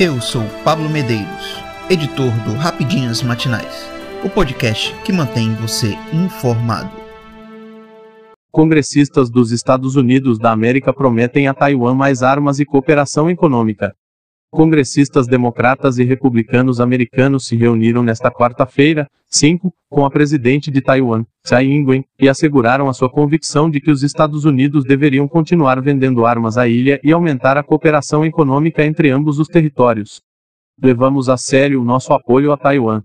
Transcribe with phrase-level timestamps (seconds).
[0.00, 3.90] Eu sou Pablo Medeiros, editor do Rapidinhas Matinais,
[4.24, 6.88] o podcast que mantém você informado.
[8.52, 13.92] Congressistas dos Estados Unidos da América prometem a Taiwan mais armas e cooperação econômica.
[14.50, 21.26] Congressistas democratas e republicanos americanos se reuniram nesta quarta-feira, 5, com a presidente de Taiwan,
[21.42, 26.24] Tsai Ing-wen, e asseguraram a sua convicção de que os Estados Unidos deveriam continuar vendendo
[26.24, 30.22] armas à ilha e aumentar a cooperação econômica entre ambos os territórios.
[30.82, 33.02] Levamos a sério o nosso apoio a Taiwan.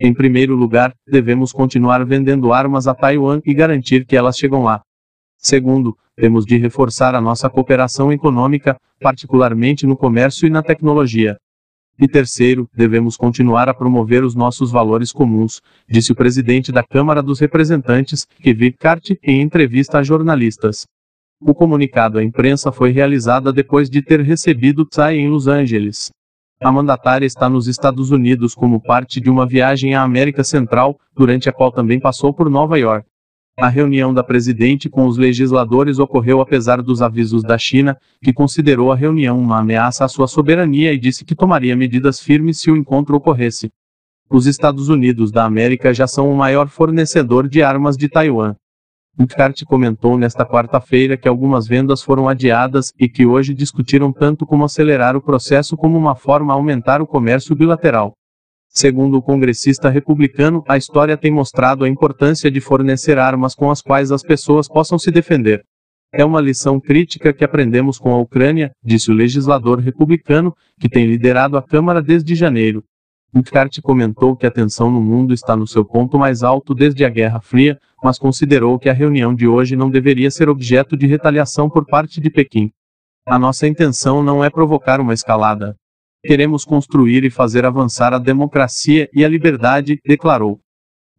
[0.00, 4.80] Em primeiro lugar, devemos continuar vendendo armas a Taiwan e garantir que elas chegam lá.
[5.36, 11.36] Segundo, temos de reforçar a nossa cooperação econômica, particularmente no comércio e na tecnologia.
[11.98, 17.22] E terceiro, devemos continuar a promover os nossos valores comuns, disse o presidente da Câmara
[17.22, 20.86] dos Representantes, Kevin Cart, em entrevista a jornalistas.
[21.40, 26.10] O comunicado à imprensa foi realizado depois de ter recebido Tsai em Los Angeles.
[26.62, 31.48] A mandatária está nos Estados Unidos como parte de uma viagem à América Central, durante
[31.50, 33.06] a qual também passou por Nova York.
[33.58, 38.92] A reunião da presidente com os legisladores ocorreu apesar dos avisos da China, que considerou
[38.92, 42.76] a reunião uma ameaça à sua soberania e disse que tomaria medidas firmes se o
[42.76, 43.72] encontro ocorresse.
[44.28, 48.54] Os Estados Unidos da América já são o maior fornecedor de armas de Taiwan.
[49.18, 54.66] Utkart comentou nesta quarta-feira que algumas vendas foram adiadas e que hoje discutiram tanto como
[54.66, 58.12] acelerar o processo como uma forma a aumentar o comércio bilateral.
[58.68, 63.80] Segundo o congressista republicano, a história tem mostrado a importância de fornecer armas com as
[63.80, 65.64] quais as pessoas possam se defender.
[66.12, 71.06] É uma lição crítica que aprendemos com a Ucrânia, disse o legislador republicano, que tem
[71.06, 72.84] liderado a Câmara desde janeiro.
[73.34, 77.08] McCarthy comentou que a tensão no mundo está no seu ponto mais alto desde a
[77.08, 81.68] Guerra Fria, mas considerou que a reunião de hoje não deveria ser objeto de retaliação
[81.68, 82.70] por parte de Pequim.
[83.26, 85.76] A nossa intenção não é provocar uma escalada.
[86.26, 90.58] Queremos construir e fazer avançar a democracia e a liberdade, declarou.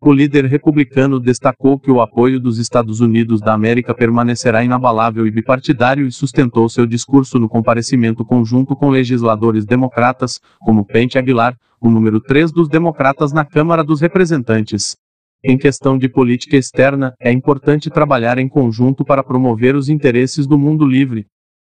[0.01, 5.31] O líder republicano destacou que o apoio dos Estados Unidos da América permanecerá inabalável e
[5.31, 11.89] bipartidário e sustentou seu discurso no comparecimento conjunto com legisladores democratas, como Pente Aguilar, o
[11.89, 14.97] número 3 dos democratas na Câmara dos Representantes.
[15.41, 20.57] Em questão de política externa, é importante trabalhar em conjunto para promover os interesses do
[20.57, 21.25] mundo livre,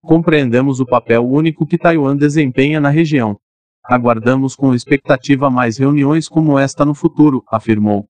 [0.05, 3.39] Compreendemos o papel único que Taiwan desempenha na região.
[3.83, 8.05] Aguardamos com expectativa mais reuniões como esta no futuro, afirmou.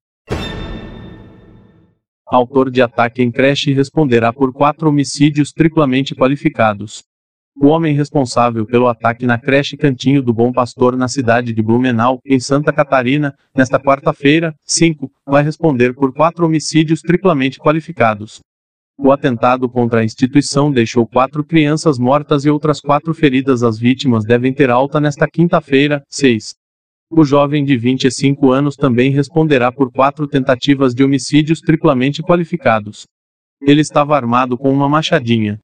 [2.28, 7.04] Autor de ataque em creche responderá por quatro homicídios triplamente qualificados.
[7.56, 12.20] O homem responsável pelo ataque na creche Cantinho do Bom Pastor na cidade de Blumenau,
[12.26, 18.42] em Santa Catarina, nesta quarta-feira, 5, vai responder por quatro homicídios triplamente qualificados.
[18.98, 23.62] O atentado contra a instituição deixou quatro crianças mortas e outras quatro feridas.
[23.62, 26.56] As vítimas devem ter alta nesta quinta-feira, 6.
[27.12, 33.06] O jovem de 25 anos também responderá por quatro tentativas de homicídios triplamente qualificados.
[33.62, 35.60] Ele estava armado com uma machadinha.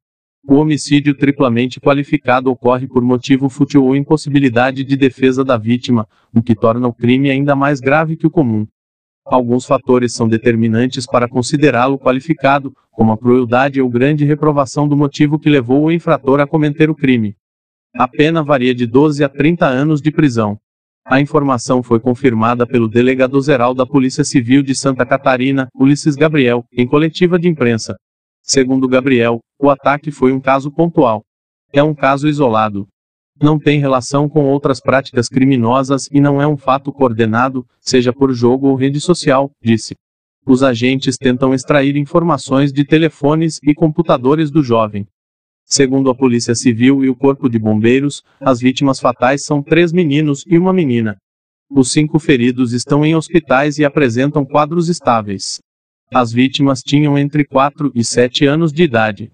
[0.46, 6.06] O homicídio triplamente qualificado ocorre por motivo fútil ou impossibilidade de defesa da vítima,
[6.36, 8.68] o que torna o crime ainda mais grave que o comum.
[9.26, 15.38] Alguns fatores são determinantes para considerá-lo qualificado, como a crueldade ou grande reprovação do motivo
[15.40, 17.36] que levou o infrator a cometer o crime.
[17.96, 20.58] A pena varia de 12 a 30 anos de prisão.
[21.06, 26.88] A informação foi confirmada pelo delegado-geral da Polícia Civil de Santa Catarina, Ulisses Gabriel, em
[26.88, 27.96] coletiva de imprensa.
[28.42, 31.24] Segundo Gabriel, o ataque foi um caso pontual.
[31.74, 32.88] É um caso isolado
[33.40, 38.34] não tem relação com outras práticas criminosas e não é um fato coordenado, seja por
[38.34, 39.96] jogo ou rede social, disse.
[40.46, 45.08] Os agentes tentam extrair informações de telefones e computadores do jovem.
[45.66, 50.44] Segundo a Polícia Civil e o Corpo de Bombeiros, as vítimas fatais são três meninos
[50.48, 51.18] e uma menina.
[51.70, 55.60] Os cinco feridos estão em hospitais e apresentam quadros estáveis.
[56.14, 59.32] As vítimas tinham entre 4 e 7 anos de idade.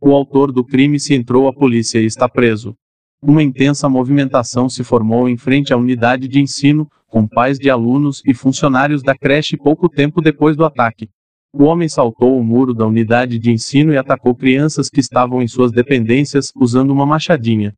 [0.00, 2.76] O autor do crime se entrou à polícia e está preso.
[3.22, 8.22] Uma intensa movimentação se formou em frente à unidade de ensino, com pais de alunos
[8.24, 11.10] e funcionários da creche pouco tempo depois do ataque.
[11.52, 15.46] O homem saltou o muro da unidade de ensino e atacou crianças que estavam em
[15.46, 17.74] suas dependências, usando uma machadinha.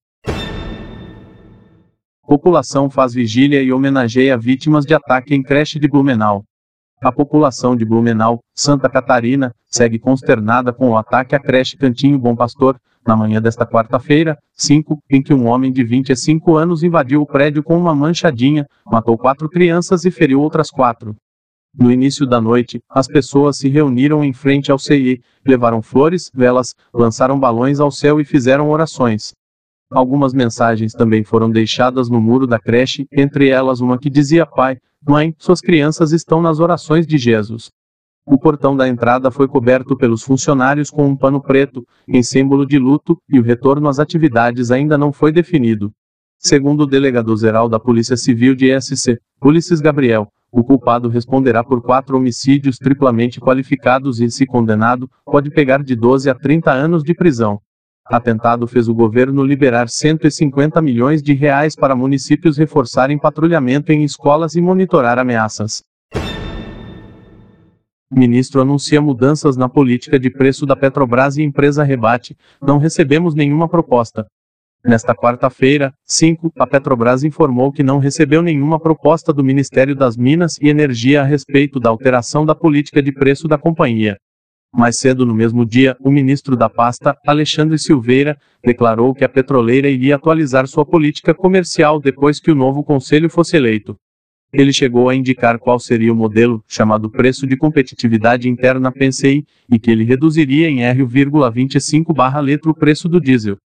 [2.24, 6.44] População faz vigília e homenageia vítimas de ataque em creche de Blumenau.
[7.02, 12.36] A população de Blumenau, Santa Catarina, segue consternada com o ataque à creche Cantinho Bom
[12.36, 17.26] Pastor, na manhã desta quarta-feira, 5, em que um homem de 25 anos invadiu o
[17.26, 21.14] prédio com uma manchadinha, matou quatro crianças e feriu outras quatro.
[21.74, 26.74] No início da noite, as pessoas se reuniram em frente ao CI, levaram flores, velas,
[26.92, 29.32] lançaram balões ao céu e fizeram orações.
[29.90, 34.76] Algumas mensagens também foram deixadas no muro da creche, entre elas uma que dizia: Pai,
[35.06, 37.70] Mãe, suas crianças estão nas orações de Jesus.
[38.24, 42.78] O portão da entrada foi coberto pelos funcionários com um pano preto, em símbolo de
[42.78, 45.92] luto, e o retorno às atividades ainda não foi definido.
[46.38, 52.16] Segundo o delegado-geral da Polícia Civil de SC, Ulisses Gabriel, o culpado responderá por quatro
[52.16, 57.58] homicídios triplamente qualificados e, se condenado, pode pegar de 12 a 30 anos de prisão.
[58.04, 64.54] Atentado fez o governo liberar 150 milhões de reais para municípios reforçarem patrulhamento em escolas
[64.54, 65.82] e monitorar ameaças.
[68.14, 73.66] Ministro anuncia mudanças na política de preço da Petrobras e empresa rebate: não recebemos nenhuma
[73.66, 74.26] proposta.
[74.84, 80.58] Nesta quarta-feira, 5, a Petrobras informou que não recebeu nenhuma proposta do Ministério das Minas
[80.60, 84.18] e Energia a respeito da alteração da política de preço da companhia.
[84.74, 89.88] Mais cedo no mesmo dia, o ministro da pasta, Alexandre Silveira, declarou que a petroleira
[89.88, 93.96] iria atualizar sua política comercial depois que o novo conselho fosse eleito.
[94.52, 99.78] Ele chegou a indicar qual seria o modelo, chamado Preço de Competitividade Interna PNCI, e
[99.78, 103.56] que ele reduziria em R,25 barra letra o preço do diesel.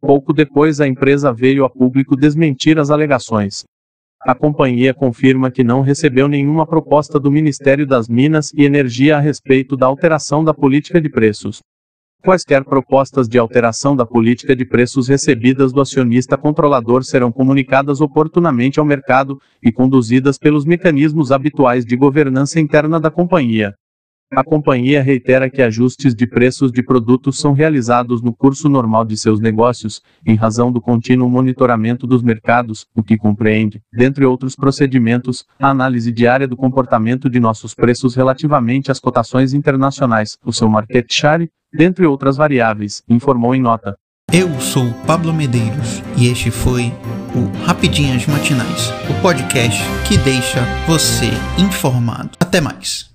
[0.00, 3.64] Pouco depois a empresa veio a público desmentir as alegações.
[4.22, 9.20] A companhia confirma que não recebeu nenhuma proposta do Ministério das Minas e Energia a
[9.20, 11.60] respeito da alteração da política de preços.
[12.22, 18.78] Quaisquer propostas de alteração da política de preços recebidas do acionista controlador serão comunicadas oportunamente
[18.78, 23.74] ao mercado e conduzidas pelos mecanismos habituais de governança interna da companhia.
[24.32, 29.16] A companhia reitera que ajustes de preços de produtos são realizados no curso normal de
[29.16, 35.44] seus negócios, em razão do contínuo monitoramento dos mercados, o que compreende, dentre outros procedimentos,
[35.58, 41.12] a análise diária do comportamento de nossos preços relativamente às cotações internacionais, o seu market
[41.12, 43.96] share, dentre outras variáveis, informou em nota.
[44.32, 46.92] Eu sou Pablo Medeiros e este foi
[47.34, 52.30] o Rapidinhas Matinais, o podcast que deixa você informado.
[52.38, 53.09] Até mais.